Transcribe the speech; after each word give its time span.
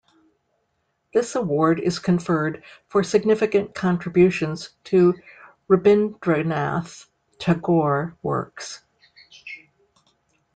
This 1.13 1.35
award 1.35 1.79
is 1.79 1.99
conferred 1.99 2.63
for 2.87 3.03
significant 3.03 3.75
contributions 3.75 4.71
to 4.85 5.13
Rabindranath 5.69 7.05
Tagore 7.37 8.17
works. 8.23 8.81